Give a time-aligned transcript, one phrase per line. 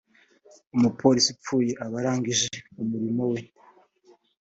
[0.75, 2.47] umupolisi upfuye aba arangije
[2.81, 3.41] umurimo we